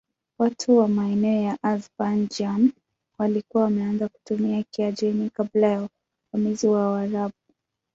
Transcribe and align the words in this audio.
Watu 0.39 0.77
wa 0.77 0.87
maeneo 0.87 1.41
ya 1.41 1.57
Azerbaijan 1.63 2.71
walikuwa 3.17 3.63
wameanza 3.63 4.09
kutumia 4.09 4.63
Kiajemi 4.71 5.29
kabla 5.29 5.67
ya 5.67 5.89
uvamizi 6.33 6.67
wa 6.67 6.89
Waarabu. 6.91 7.33